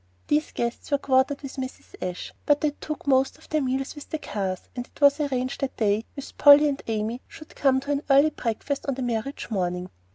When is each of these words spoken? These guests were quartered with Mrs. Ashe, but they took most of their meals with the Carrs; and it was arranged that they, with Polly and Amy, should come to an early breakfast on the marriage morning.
These 0.29 0.51
guests 0.53 0.89
were 0.89 0.97
quartered 0.97 1.43
with 1.43 1.57
Mrs. 1.57 1.93
Ashe, 2.01 2.33
but 2.47 2.61
they 2.61 2.71
took 2.71 3.05
most 3.05 3.37
of 3.37 3.47
their 3.49 3.61
meals 3.61 3.93
with 3.93 4.09
the 4.09 4.17
Carrs; 4.17 4.61
and 4.75 4.87
it 4.87 4.99
was 4.99 5.19
arranged 5.19 5.61
that 5.61 5.77
they, 5.77 6.05
with 6.15 6.35
Polly 6.39 6.67
and 6.67 6.81
Amy, 6.87 7.21
should 7.27 7.55
come 7.55 7.79
to 7.81 7.91
an 7.91 8.01
early 8.09 8.31
breakfast 8.31 8.87
on 8.87 8.95
the 8.95 9.03
marriage 9.03 9.51
morning. 9.51 9.91